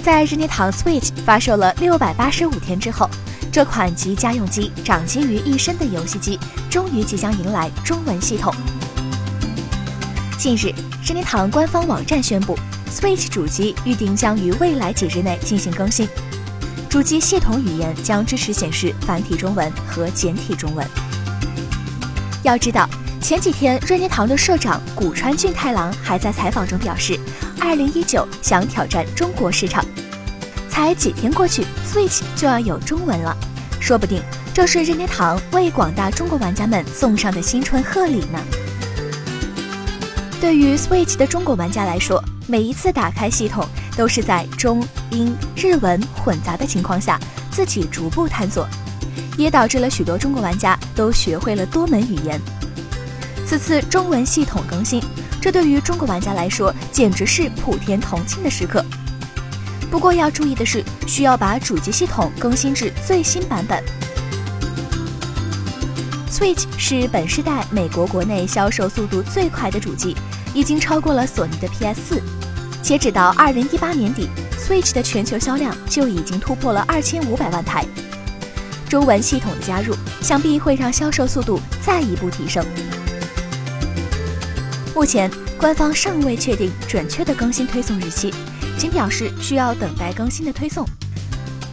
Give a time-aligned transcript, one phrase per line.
[0.00, 3.08] 在任天堂 Switch 发售了六百八十五天之后，
[3.52, 6.38] 这款集家用机掌机于一身的游戏机，
[6.70, 8.54] 终于即将迎来中文系统。
[10.38, 10.72] 近日，
[11.04, 12.58] 任天堂官方网站宣布
[12.90, 16.08] ，Switch 主机预定将于未来几日内进行更新，
[16.88, 20.86] 主机系统语言将支持显示繁体中文和简体中文。
[22.42, 22.88] 要知道，
[23.20, 27.18] 前几天任天堂的社长古川俊太郎还在采访中表示，
[27.60, 29.84] 二零一九想挑战中国市场。
[30.68, 33.36] 才几天过去，Switch 就要有中文了，
[33.78, 34.22] 说不定
[34.54, 38.40] 这是任天堂为广大中国玩家们送上的新春贺礼呢。
[40.40, 43.64] 对于 Switch 的中国玩家来说，每一次打开系统
[43.96, 48.66] 都是在中英日文混杂的情况下自己逐步探索，
[49.36, 52.40] 也导致了许多中国玩家都学会了多门语言。
[53.50, 55.02] 此次中文系统更新，
[55.42, 58.80] 这对于中国玩家来说简直是普天同庆的时刻。
[59.90, 63.82] 不过要注意的是，需要把主机系统更新至最新版本。
[66.30, 70.16] Switch 是本世代美国国内销售速度最快的主机，
[70.54, 72.20] 已经超过了索尼的 PS4。
[72.80, 74.28] 截止到二零一八年底
[74.60, 77.84] ，Switch 的全球销量就已经突破了二千五百万台。
[78.88, 82.64] 中文系统的加入，想必会让销售速度再一步提升。
[84.94, 88.32] 目前官方尚未确定准确的更新推送日期，
[88.76, 90.84] 仅表示需要等待更新的推送。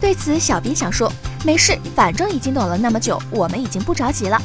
[0.00, 1.12] 对此，小编想说。
[1.44, 4.36] 没事，反正已经等了那么久，我们已经不着急了。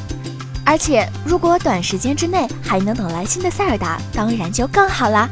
[0.64, 5.28] 而且，如果短时间之内还能等来新的塞尔达，当然就更好啦。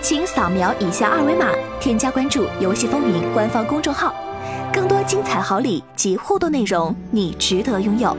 [0.00, 1.48] 请扫描以下二维码，
[1.80, 4.14] 添加关注“游戏风云”官方公众号，
[4.78, 8.16] 更多精彩好礼及互动内容，你值得拥有。